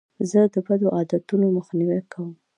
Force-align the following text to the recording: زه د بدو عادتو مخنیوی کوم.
زه 0.29 0.39
د 0.53 0.55
بدو 0.67 0.87
عادتو 0.95 1.35
مخنیوی 1.57 2.01
کوم. 2.11 2.29